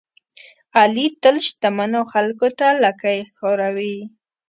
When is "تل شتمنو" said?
1.21-2.01